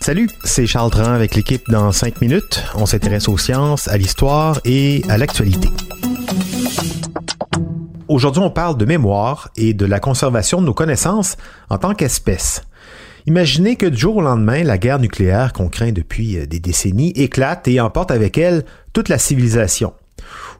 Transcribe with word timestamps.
Salut, 0.00 0.28
c'est 0.42 0.66
Charles 0.66 0.90
Dran 0.90 1.12
avec 1.12 1.36
l'équipe 1.36 1.62
dans 1.70 1.92
5 1.92 2.20
minutes. 2.20 2.64
On 2.74 2.86
s'intéresse 2.86 3.28
aux 3.28 3.38
sciences, 3.38 3.86
à 3.86 3.96
l'histoire 3.96 4.60
et 4.64 5.04
à 5.08 5.16
l'actualité. 5.16 5.68
Aujourd'hui, 8.08 8.42
on 8.42 8.50
parle 8.50 8.76
de 8.76 8.84
mémoire 8.84 9.48
et 9.54 9.74
de 9.74 9.86
la 9.86 10.00
conservation 10.00 10.60
de 10.60 10.66
nos 10.66 10.74
connaissances 10.74 11.36
en 11.68 11.78
tant 11.78 11.94
qu'espèce. 11.94 12.62
Imaginez 13.26 13.76
que 13.76 13.86
du 13.86 13.96
jour 13.96 14.16
au 14.16 14.22
lendemain, 14.22 14.64
la 14.64 14.76
guerre 14.76 14.98
nucléaire 14.98 15.52
qu'on 15.52 15.68
craint 15.68 15.92
depuis 15.92 16.36
euh, 16.36 16.46
des 16.46 16.58
décennies 16.58 17.12
éclate 17.12 17.68
et 17.68 17.80
emporte 17.80 18.10
avec 18.10 18.38
elle 18.38 18.64
toute 18.92 19.08
la 19.08 19.18
civilisation. 19.18 19.92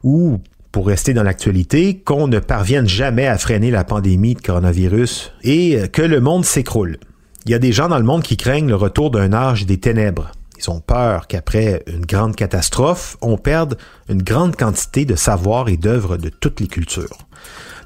Ou, 0.03 0.39
pour 0.71 0.87
rester 0.87 1.13
dans 1.13 1.23
l'actualité, 1.23 1.99
qu'on 1.99 2.27
ne 2.27 2.39
parvienne 2.39 2.87
jamais 2.87 3.27
à 3.27 3.37
freiner 3.37 3.71
la 3.71 3.83
pandémie 3.83 4.35
de 4.35 4.41
coronavirus 4.41 5.33
et 5.43 5.89
que 5.91 6.01
le 6.01 6.21
monde 6.21 6.45
s'écroule. 6.45 6.97
Il 7.45 7.51
y 7.51 7.55
a 7.55 7.59
des 7.59 7.71
gens 7.71 7.89
dans 7.89 7.97
le 7.97 8.03
monde 8.03 8.23
qui 8.23 8.37
craignent 8.37 8.69
le 8.69 8.75
retour 8.75 9.11
d'un 9.11 9.33
âge 9.33 9.65
des 9.65 9.79
ténèbres. 9.79 10.31
Ils 10.57 10.69
ont 10.69 10.79
peur 10.79 11.27
qu'après 11.27 11.83
une 11.87 12.05
grande 12.05 12.35
catastrophe, 12.35 13.17
on 13.21 13.37
perde 13.37 13.77
une 14.09 14.21
grande 14.21 14.55
quantité 14.55 15.05
de 15.05 15.15
savoir 15.15 15.69
et 15.69 15.77
d'œuvres 15.77 16.17
de 16.17 16.29
toutes 16.29 16.59
les 16.59 16.67
cultures. 16.67 17.17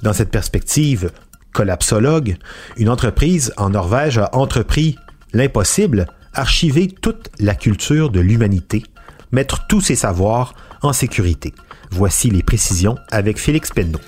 Dans 0.01 0.11
cette 0.11 0.29
perspective, 0.29 1.09
collapsologue, 1.53 2.35
une 2.75 2.89
entreprise 2.89 3.53
en 3.55 3.69
Norvège 3.69 4.17
a 4.17 4.29
entrepris 4.35 4.97
l'impossible, 5.31 6.07
archiver 6.33 6.87
toute 6.87 7.29
la 7.39 7.55
culture 7.55 8.09
de 8.09 8.19
l'humanité, 8.19 8.83
mettre 9.31 9.67
tous 9.67 9.81
ses 9.81 9.95
savoirs 9.95 10.53
en 10.81 10.93
sécurité. 10.93 11.53
Voici 11.91 12.29
les 12.29 12.43
précisions 12.43 12.97
avec 13.11 13.37
Félix 13.37 13.71
Penneau. 13.71 13.99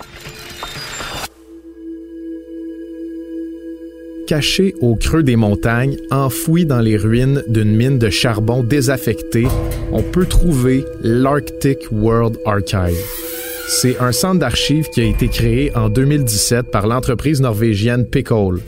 Caché 4.27 4.75
au 4.81 4.95
creux 4.95 5.23
des 5.23 5.37
montagnes, 5.37 5.95
enfoui 6.11 6.65
dans 6.65 6.81
les 6.81 6.97
ruines 6.97 7.43
d'une 7.47 7.73
mine 7.73 7.97
de 7.97 8.09
charbon 8.09 8.61
désaffectée, 8.61 9.47
on 9.93 10.03
peut 10.03 10.25
trouver 10.25 10.83
l'Arctic 11.01 11.77
World 11.91 12.37
Archive. 12.45 12.97
C'est 13.69 13.99
un 13.99 14.11
centre 14.11 14.39
d'archives 14.39 14.89
qui 14.89 15.01
a 15.01 15.05
été 15.05 15.29
créé 15.29 15.75
en 15.75 15.89
2017 15.89 16.71
par 16.71 16.87
l'entreprise 16.87 17.39
norvégienne 17.41 18.05
Pickle. 18.05 18.59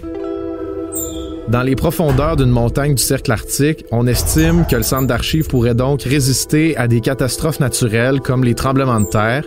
Dans 1.50 1.64
les 1.64 1.76
profondeurs 1.76 2.36
d'une 2.36 2.52
montagne 2.52 2.94
du 2.94 3.02
cercle 3.02 3.32
arctique, 3.32 3.84
on 3.92 4.06
estime 4.06 4.68
que 4.70 4.76
le 4.76 4.84
centre 4.84 5.08
d'archives 5.08 5.48
pourrait 5.48 5.74
donc 5.74 6.04
résister 6.04 6.78
à 6.78 6.88
des 6.88 7.02
catastrophes 7.02 7.60
naturelles 7.60 8.20
comme 8.20 8.44
les 8.44 8.54
tremblements 8.54 9.00
de 9.00 9.08
terre. 9.08 9.46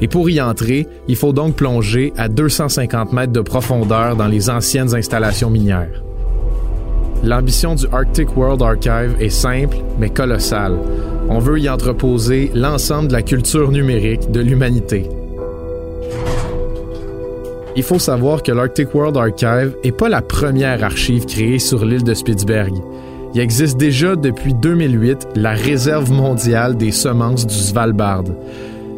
Et 0.00 0.06
pour 0.06 0.30
y 0.30 0.40
entrer, 0.40 0.86
il 1.08 1.16
faut 1.16 1.32
donc 1.32 1.56
plonger 1.56 2.12
à 2.16 2.28
250 2.28 3.12
mètres 3.12 3.32
de 3.32 3.40
profondeur 3.40 4.14
dans 4.14 4.28
les 4.28 4.48
anciennes 4.48 4.94
installations 4.94 5.50
minières. 5.50 6.04
L'ambition 7.24 7.74
du 7.74 7.86
Arctic 7.90 8.36
World 8.36 8.62
Archive 8.62 9.16
est 9.18 9.28
simple 9.28 9.78
mais 9.98 10.10
colossale. 10.10 10.78
On 11.28 11.40
veut 11.40 11.58
y 11.58 11.68
entreposer 11.68 12.52
l'ensemble 12.54 13.08
de 13.08 13.12
la 13.14 13.22
culture 13.22 13.72
numérique 13.72 14.30
de 14.30 14.40
l'humanité. 14.40 15.08
Il 17.76 17.82
faut 17.82 17.98
savoir 17.98 18.42
que 18.42 18.52
l'Arctic 18.52 18.94
World 18.94 19.16
Archive 19.16 19.76
n'est 19.84 19.92
pas 19.92 20.08
la 20.08 20.22
première 20.22 20.84
archive 20.84 21.26
créée 21.26 21.58
sur 21.58 21.84
l'île 21.84 22.04
de 22.04 22.14
Spitzberg. 22.14 22.72
Il 23.34 23.40
existe 23.40 23.76
déjà 23.76 24.14
depuis 24.14 24.54
2008 24.54 25.28
la 25.34 25.54
Réserve 25.54 26.12
mondiale 26.12 26.76
des 26.76 26.92
semences 26.92 27.46
du 27.46 27.54
Svalbard. 27.54 28.24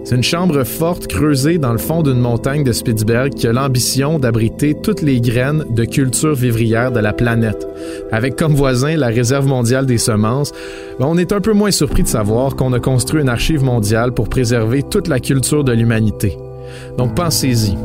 C'est 0.04 0.14
une 0.14 0.22
chambre 0.22 0.62
forte 0.62 1.06
creusée 1.06 1.56
dans 1.56 1.72
le 1.72 1.78
fond 1.78 2.02
d'une 2.02 2.20
montagne 2.20 2.62
de 2.62 2.70
Spitzberg 2.70 3.32
qui 3.32 3.48
a 3.48 3.52
l'ambition 3.52 4.18
d'abriter 4.18 4.74
toutes 4.74 5.00
les 5.00 5.20
graines 5.22 5.64
de 5.70 5.84
culture 5.84 6.34
vivrière 6.34 6.92
de 6.92 7.00
la 7.00 7.14
planète. 7.14 7.66
Avec 8.12 8.36
comme 8.36 8.54
voisin 8.54 8.94
la 8.96 9.08
Réserve 9.08 9.46
mondiale 9.46 9.86
des 9.86 9.98
semences, 9.98 10.52
ben, 11.00 11.06
on 11.08 11.16
est 11.16 11.32
un 11.32 11.40
peu 11.40 11.54
moins 11.54 11.72
surpris 11.72 12.02
de 12.02 12.08
savoir 12.08 12.56
qu'on 12.56 12.74
a 12.74 12.78
construit 12.78 13.22
une 13.22 13.30
archive 13.30 13.64
mondiale 13.64 14.12
pour 14.12 14.28
préserver 14.28 14.82
toute 14.82 15.08
la 15.08 15.18
culture 15.18 15.64
de 15.64 15.72
l'humanité. 15.72 16.36
Donc 16.98 17.16
pensez-y. 17.16 17.76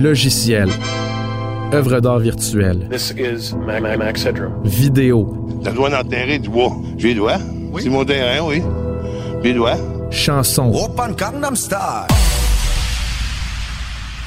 Logiciel. 0.00 0.68
Œuvre 1.72 1.98
d'art 1.98 2.20
virtuelle. 2.20 2.88
Vidéo. 4.64 5.48
Ça 5.64 5.72
doit 5.72 5.90
enterrer 5.98 6.38
du 6.38 6.48
bois. 6.48 6.70
J'ai 6.96 7.14
dois. 7.14 7.38
C'est 7.80 7.88
mon 7.88 8.04
terrain, 8.04 8.46
oui. 8.46 8.62
J'ai. 9.42 9.74
Chanson. 10.12 10.70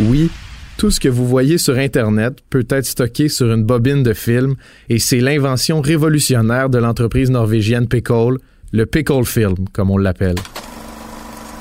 Oui, 0.02 0.30
tout 0.78 0.92
ce 0.92 1.00
que 1.00 1.08
vous 1.08 1.26
voyez 1.26 1.58
sur 1.58 1.78
Internet 1.78 2.40
peut 2.50 2.68
être 2.70 2.86
stocké 2.86 3.30
sur 3.30 3.50
une 3.54 3.64
bobine 3.64 4.04
de 4.04 4.12
film 4.14 4.56
et 4.90 5.00
c'est 5.00 5.22
l'invention 5.22 5.80
révolutionnaire 5.80 6.70
de 6.70 6.80
l'entreprise 6.80 7.32
norvégienne 7.32 7.88
Pickle, 7.88 8.40
le 8.74 8.86
Pickle 8.86 9.24
Film, 9.24 9.56
comme 9.72 9.90
on 9.90 9.98
l'appelle. 9.98 10.36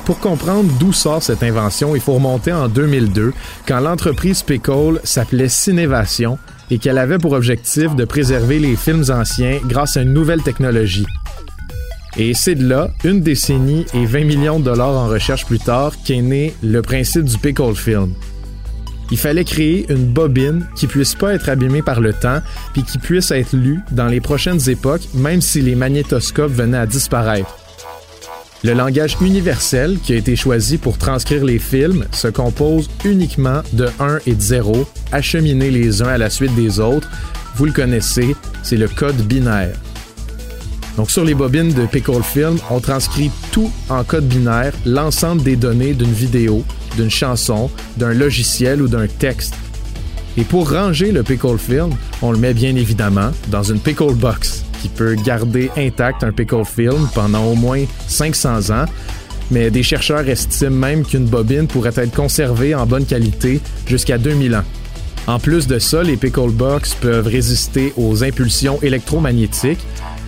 Pour 0.05 0.19
comprendre 0.19 0.71
d'où 0.79 0.93
sort 0.93 1.23
cette 1.23 1.43
invention, 1.43 1.95
il 1.95 2.01
faut 2.01 2.15
remonter 2.15 2.53
en 2.53 2.69
2002, 2.69 3.33
quand 3.67 3.81
l'entreprise 3.81 4.43
Pickle 4.43 5.01
s'appelait 5.05 5.49
Cinévation 5.49 6.39
et 6.71 6.79
qu'elle 6.79 6.99
avait 6.99 7.19
pour 7.19 7.33
objectif 7.33 7.95
de 7.95 8.05
préserver 8.05 8.59
les 8.59 8.77
films 8.77 9.05
anciens 9.11 9.59
grâce 9.65 9.97
à 9.97 10.03
une 10.03 10.13
nouvelle 10.13 10.43
technologie. 10.43 11.07
Et 12.17 12.35
c'est 12.35 12.55
de 12.55 12.67
là, 12.67 12.91
une 13.05 13.21
décennie 13.21 13.87
et 13.95 14.05
20 14.05 14.25
millions 14.25 14.59
de 14.59 14.65
dollars 14.65 14.97
en 14.97 15.09
recherche 15.09 15.47
plus 15.47 15.59
tard, 15.59 15.93
qu'est 16.05 16.23
né 16.23 16.55
le 16.63 16.83
principe 16.83 17.25
du 17.25 17.39
pickle 17.39 17.75
film. 17.75 18.15
Il 19.13 19.19
fallait 19.19 19.45
créer 19.45 19.87
une 19.91 20.07
bobine 20.07 20.67
qui 20.77 20.87
puisse 20.87 21.15
pas 21.15 21.35
être 21.35 21.49
abîmée 21.49 21.83
par 21.83 22.01
le 22.01 22.13
temps, 22.13 22.41
puis 22.73 22.85
qui 22.85 22.99
puisse 22.99 23.31
être 23.31 23.55
lue 23.57 23.81
dans 23.91 24.07
les 24.07 24.21
prochaines 24.21 24.69
époques, 24.69 25.03
même 25.15 25.41
si 25.41 25.61
les 25.61 25.75
magnétoscopes 25.75 26.53
venaient 26.53 26.79
à 26.79 26.87
disparaître. 26.87 27.57
Le 28.63 28.75
langage 28.75 29.17
universel 29.23 29.99
qui 30.03 30.13
a 30.13 30.17
été 30.17 30.37
choisi 30.37 30.77
pour 30.77 30.99
transcrire 30.99 31.45
les 31.47 31.59
films 31.59 32.05
se 32.13 32.29
compose 32.29 32.91
uniquement 33.07 33.63
de 33.73 33.89
1 33.99 34.19
et 34.27 34.35
de 34.35 34.41
0, 34.41 34.87
acheminés 35.13 35.71
les 35.71 36.03
uns 36.03 36.09
à 36.09 36.19
la 36.19 36.29
suite 36.29 36.55
des 36.55 36.79
autres. 36.79 37.09
Vous 37.57 37.65
le 37.65 37.73
connaissez, 37.73 38.37
c'est 38.63 38.77
le 38.77 38.87
code 38.87 39.17
binaire. 39.17 39.77
Donc 40.99 41.11
sur 41.11 41.25
les 41.25 41.33
bobines 41.33 41.73
de 41.73 41.87
Pickle 41.87 42.23
Film, 42.23 42.59
on 42.71 42.81
transcrit 42.81 43.31
tout 43.51 43.73
en 43.89 44.05
code 44.05 44.29
binaire, 44.29 44.75
l'ensemble 44.85 45.43
des 45.43 45.57
données 45.57 45.95
d'une 45.95 46.13
vidéo, 46.13 46.63
d'une 46.97 47.11
chanson, 47.11 47.71
d'un 47.97 48.13
logiciel 48.13 48.83
ou 48.83 48.89
d'un 48.89 49.07
texte. 49.07 49.55
Et 50.37 50.45
pour 50.45 50.71
ranger 50.71 51.13
le 51.13 51.23
Pickle 51.23 51.59
Film, 51.59 51.93
on 52.21 52.31
le 52.31 52.39
met 52.39 52.53
bien 52.53 52.77
évidemment 52.77 53.31
dans 53.49 53.63
une 53.63 53.81
Pickle 53.81 54.15
Box 54.15 54.65
qui 54.81 54.89
peut 54.89 55.15
garder 55.15 55.71
intact 55.77 56.25
un 56.25 56.33
Pickle 56.33 56.65
Film 56.65 57.09
pendant 57.15 57.45
au 57.45 57.55
moins 57.55 57.85
500 58.09 58.71
ans. 58.71 58.85
Mais 59.51 59.71
des 59.71 59.83
chercheurs 59.83 60.29
estiment 60.29 60.71
même 60.71 61.05
qu'une 61.05 61.27
bobine 61.27 61.67
pourrait 61.67 61.93
être 61.97 62.15
conservée 62.15 62.75
en 62.75 62.87
bonne 62.87 63.05
qualité 63.05 63.61
jusqu'à 63.87 64.17
2000 64.17 64.55
ans. 64.55 64.65
En 65.27 65.39
plus 65.39 65.67
de 65.67 65.79
ça, 65.79 66.03
les 66.03 66.17
Pickle 66.17 66.51
Box 66.51 66.95
peuvent 66.95 67.27
résister 67.27 67.93
aux 67.97 68.25
impulsions 68.25 68.81
électromagnétiques, 68.83 69.81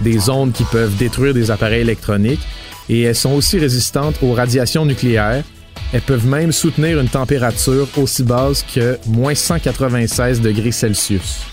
des 0.02 0.28
ondes 0.28 0.52
qui 0.52 0.64
peuvent 0.64 0.96
détruire 0.96 1.34
des 1.34 1.50
appareils 1.50 1.80
électroniques, 1.80 2.46
et 2.88 3.02
elles 3.02 3.16
sont 3.16 3.32
aussi 3.32 3.58
résistantes 3.58 4.16
aux 4.22 4.32
radiations 4.32 4.84
nucléaires. 4.84 5.44
Elles 5.92 6.02
peuvent 6.02 6.26
même 6.26 6.52
soutenir 6.52 7.00
une 7.00 7.08
température 7.08 7.88
aussi 7.96 8.22
basse 8.22 8.64
que 8.74 8.98
moins 9.06 9.34
196 9.34 10.40
degrés 10.40 10.72
Celsius. 10.72 11.51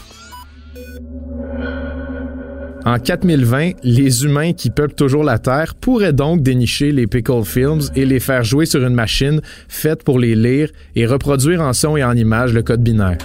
En 2.90 2.98
4020, 2.98 3.74
les 3.84 4.26
humains 4.26 4.54
qui 4.54 4.72
peuplent 4.72 4.96
toujours 4.96 5.24
la 5.24 5.38
Terre 5.38 5.76
pourraient 5.76 6.12
donc 6.12 6.42
dénicher 6.42 6.92
les 6.92 7.06
Pickle 7.06 7.44
Films 7.44 7.82
et 7.96 8.04
les 8.04 8.20
faire 8.20 8.44
jouer 8.44 8.66
sur 8.66 8.84
une 8.84 8.96
machine 8.96 9.42
faite 9.68 10.02
pour 10.04 10.18
les 10.18 10.34
lire 10.34 10.72
et 10.96 11.06
reproduire 11.06 11.62
en 11.62 11.72
son 11.74 11.98
et 11.98 12.04
en 12.04 12.14
image 12.14 12.52
le 12.52 12.64
code 12.64 12.82
binaire. 12.82 13.20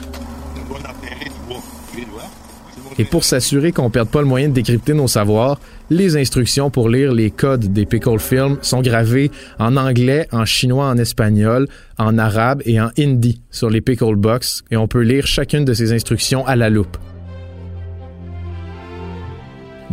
Et 2.98 3.06
pour 3.06 3.24
s'assurer 3.24 3.72
qu'on 3.72 3.84
ne 3.84 3.88
perde 3.88 4.10
pas 4.10 4.20
le 4.20 4.26
moyen 4.26 4.50
de 4.50 4.52
décrypter 4.52 4.92
nos 4.92 5.08
savoirs, 5.08 5.58
les 5.88 6.18
instructions 6.18 6.68
pour 6.68 6.90
lire 6.90 7.14
les 7.14 7.30
codes 7.30 7.72
des 7.72 7.86
pickle 7.86 8.18
films 8.18 8.58
sont 8.60 8.82
gravées 8.82 9.30
en 9.58 9.78
anglais, 9.78 10.28
en 10.30 10.44
chinois, 10.44 10.90
en 10.90 10.98
espagnol, 10.98 11.68
en 11.96 12.18
arabe 12.18 12.60
et 12.66 12.82
en 12.82 12.90
hindi 12.98 13.40
sur 13.50 13.70
les 13.70 13.80
pickle 13.80 14.16
box 14.16 14.62
et 14.70 14.76
on 14.76 14.88
peut 14.88 15.00
lire 15.00 15.26
chacune 15.26 15.64
de 15.64 15.72
ces 15.72 15.90
instructions 15.94 16.46
à 16.46 16.54
la 16.54 16.68
loupe. 16.68 16.98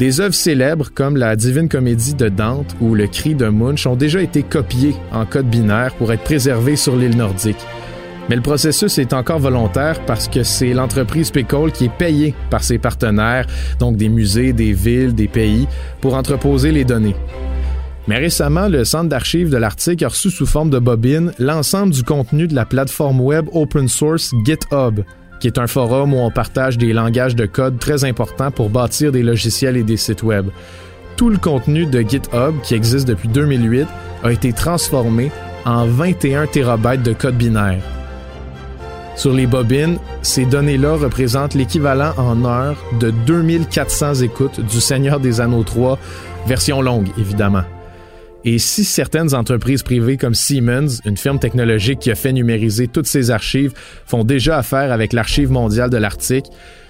Des 0.01 0.19
œuvres 0.19 0.33
célèbres 0.33 0.89
comme 0.91 1.15
la 1.15 1.35
Divine 1.35 1.69
Comédie 1.69 2.15
de 2.15 2.27
Dante 2.27 2.75
ou 2.81 2.95
Le 2.95 3.05
Cri 3.05 3.35
de 3.35 3.49
Munch 3.49 3.85
ont 3.85 3.95
déjà 3.95 4.19
été 4.19 4.41
copiées 4.41 4.95
en 5.11 5.27
code 5.27 5.47
binaire 5.47 5.93
pour 5.93 6.11
être 6.11 6.23
préservées 6.23 6.75
sur 6.75 6.95
l'île 6.95 7.15
nordique. 7.15 7.63
Mais 8.27 8.35
le 8.35 8.41
processus 8.41 8.97
est 8.97 9.13
encore 9.13 9.37
volontaire 9.37 10.03
parce 10.07 10.27
que 10.27 10.41
c'est 10.41 10.73
l'entreprise 10.73 11.29
Pickle 11.29 11.71
qui 11.71 11.85
est 11.85 11.95
payée 11.95 12.33
par 12.49 12.63
ses 12.63 12.79
partenaires, 12.79 13.45
donc 13.77 13.95
des 13.95 14.09
musées, 14.09 14.53
des 14.53 14.73
villes, 14.73 15.13
des 15.13 15.27
pays, 15.27 15.67
pour 16.01 16.15
entreposer 16.15 16.71
les 16.71 16.83
données. 16.83 17.15
Mais 18.07 18.17
récemment, 18.17 18.69
le 18.69 18.85
Centre 18.85 19.09
d'archives 19.09 19.51
de 19.51 19.57
l'Arctique 19.57 20.01
a 20.01 20.07
reçu 20.07 20.31
sous 20.31 20.47
forme 20.47 20.71
de 20.71 20.79
bobine 20.79 21.31
l'ensemble 21.37 21.93
du 21.93 22.01
contenu 22.01 22.47
de 22.47 22.55
la 22.55 22.65
plateforme 22.65 23.21
web 23.21 23.45
open 23.53 23.87
source 23.87 24.33
GitHub, 24.45 25.01
qui 25.41 25.47
est 25.47 25.57
un 25.57 25.67
forum 25.67 26.13
où 26.13 26.17
on 26.17 26.31
partage 26.31 26.77
des 26.77 26.93
langages 26.93 27.35
de 27.35 27.45
code 27.45 27.79
très 27.79 28.05
importants 28.05 28.51
pour 28.51 28.69
bâtir 28.69 29.11
des 29.11 29.23
logiciels 29.23 29.75
et 29.75 29.83
des 29.83 29.97
sites 29.97 30.23
web. 30.23 30.47
Tout 31.17 31.29
le 31.29 31.37
contenu 31.37 31.85
de 31.85 31.99
GitHub, 32.01 32.61
qui 32.63 32.75
existe 32.75 33.07
depuis 33.07 33.27
2008, 33.27 33.87
a 34.23 34.31
été 34.31 34.53
transformé 34.53 35.31
en 35.65 35.85
21 35.85 36.45
TB 36.45 37.03
de 37.03 37.13
code 37.13 37.35
binaire. 37.35 37.81
Sur 39.15 39.33
les 39.33 39.47
bobines, 39.47 39.97
ces 40.21 40.45
données-là 40.45 40.95
représentent 40.95 41.55
l'équivalent 41.55 42.13
en 42.17 42.45
heures 42.45 42.77
de 42.99 43.11
2400 43.11 44.15
écoutes 44.21 44.61
du 44.61 44.79
Seigneur 44.79 45.19
des 45.19 45.41
Anneaux 45.41 45.63
3, 45.63 45.97
version 46.47 46.81
longue 46.81 47.09
évidemment. 47.17 47.63
Et 48.43 48.57
si 48.57 48.83
certaines 48.83 49.35
entreprises 49.35 49.83
privées 49.83 50.17
comme 50.17 50.33
Siemens, 50.33 51.01
une 51.05 51.17
firme 51.17 51.37
technologique 51.37 51.99
qui 51.99 52.11
a 52.11 52.15
fait 52.15 52.33
numériser 52.33 52.87
toutes 52.87 53.05
ses 53.05 53.29
archives, 53.29 53.73
font 54.05 54.23
déjà 54.23 54.57
affaire 54.57 54.91
avec 54.91 55.13
l'Archive 55.13 55.51
mondiale 55.51 55.91
de 55.91 55.97
l'Arctique, 55.97 56.47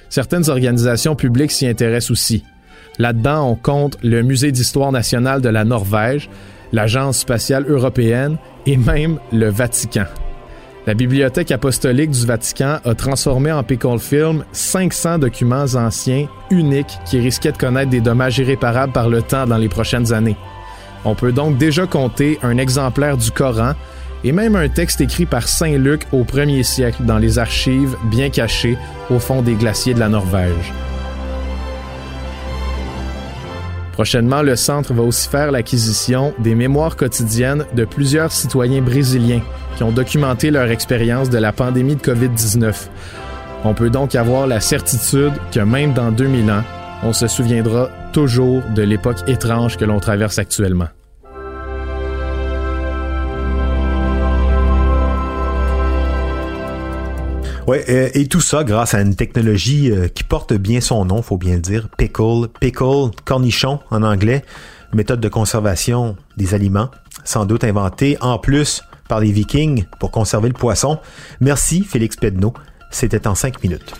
certaines 0.10 0.50
organisations 0.50 1.16
publiques 1.16 1.52
s'y 1.52 1.68
intéressent 1.68 2.12
aussi. 2.12 2.44
Là-dedans, 3.00 3.50
on 3.50 3.56
compte 3.56 3.98
le 4.02 4.22
Musée 4.22 4.52
d'histoire 4.52 4.92
nationale 4.92 5.42
de 5.42 5.50
la 5.50 5.66
Norvège, 5.66 6.30
l'Agence 6.72 7.20
spatiale 7.20 7.66
européenne 7.68 8.38
et 8.66 8.78
même 8.78 9.20
le 9.34 9.50
Vatican. 9.50 10.06
La 10.88 10.94
Bibliothèque 10.94 11.52
apostolique 11.52 12.12
du 12.12 12.26
Vatican 12.26 12.80
a 12.84 12.96
transformé 12.96 13.52
en 13.52 13.62
Pickle 13.62 14.00
Film 14.00 14.44
500 14.52 15.20
documents 15.20 15.76
anciens 15.76 16.28
uniques 16.50 16.98
qui 17.06 17.20
risquaient 17.20 17.52
de 17.52 17.58
connaître 17.58 17.92
des 17.92 18.02
dommages 18.02 18.40
irréparables 18.40 18.94
par 18.94 19.10
le 19.10 19.22
temps 19.22 19.46
dans 19.46 19.58
les 19.58 19.70
prochaines 19.70 20.12
années. 20.12 20.38
On 21.04 21.16
peut 21.16 21.32
donc 21.32 21.58
déjà 21.58 21.88
compter 21.88 22.38
un 22.44 22.58
exemplaire 22.58 23.18
du 23.18 23.32
Coran 23.32 23.74
et 24.24 24.32
même 24.32 24.56
un 24.56 24.70
texte 24.70 25.02
écrit 25.02 25.26
par 25.26 25.48
Saint 25.48 25.78
Luc 25.78 26.04
au 26.12 26.24
1er 26.24 26.64
siècle 26.64 27.04
dans 27.04 27.18
les 27.18 27.40
archives 27.40 27.96
bien 28.06 28.30
cachées 28.30 28.78
au 29.10 29.18
fond 29.18 29.42
des 29.42 29.54
glaciers 29.54 29.94
de 29.94 30.00
la 30.00 30.10
Norvège. 30.10 30.74
Prochainement, 33.94 34.42
le 34.42 34.56
centre 34.56 34.94
va 34.94 35.04
aussi 35.04 35.28
faire 35.28 35.52
l'acquisition 35.52 36.34
des 36.40 36.56
mémoires 36.56 36.96
quotidiennes 36.96 37.66
de 37.76 37.86
plusieurs 37.86 38.32
citoyens 38.32 38.82
brésiliens 38.82 39.42
qui 39.76 39.84
ont 39.84 39.92
documenté 39.92 40.50
leur 40.50 40.70
expérience 40.70 41.30
de 41.30 41.38
la 41.38 41.52
pandémie 41.52 41.96
de 41.96 42.02
COVID-19. 42.02 42.74
On 43.64 43.74
peut 43.74 43.90
donc 43.90 44.16
avoir 44.16 44.48
la 44.48 44.60
certitude 44.60 45.34
que 45.52 45.60
même 45.60 45.94
dans 45.94 46.12
2000 46.12 46.52
ans, 46.52 46.64
on 47.04 47.14
se 47.14 47.28
souviendra 47.28 47.90
toujours 48.12 48.62
de 48.76 48.82
l'époque 48.82 49.18
étrange 49.28 49.78
que 49.78 49.86
l'on 49.86 50.00
traverse 50.00 50.38
actuellement. 50.38 50.88
Ouais, 57.68 57.86
euh, 57.90 58.10
et 58.14 58.28
tout 58.28 58.42
ça 58.42 58.64
grâce 58.64 58.94
à 58.96 59.02
une 59.02 59.16
technologie 59.16 59.92
euh, 59.92 60.08
qui 60.08 60.24
porte 60.24 60.54
bien 60.54 60.82
son 60.82 61.06
nom, 61.06 61.22
faut 61.22 61.38
bien 61.38 61.56
le 61.56 61.62
dire, 61.62 61.88
pickle, 61.98 62.48
pickle, 62.60 63.12
cornichon 63.24 63.80
en 63.92 64.04
anglais, 64.04 64.44
méthode 64.94 65.22
de 65.22 65.30
conservation 65.30 66.18
des 66.36 66.54
aliments, 66.54 66.90
sans 67.24 67.46
doute 67.46 67.64
inventée 67.64 68.18
en 68.20 68.40
plus 68.40 68.84
par 69.08 69.22
les 69.22 69.32
Vikings 69.32 69.86
pour 70.00 70.12
conserver 70.12 70.50
le 70.50 70.54
poisson. 70.54 71.00
Merci 71.40 71.84
Félix 71.84 72.18
Pedneau, 72.18 72.54
c'était 72.90 73.26
en 73.28 73.36
cinq 73.36 73.64
minutes. 73.64 73.94